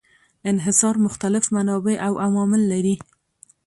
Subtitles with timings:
[0.45, 2.99] انحصار مختلف منابع او عوامل لري.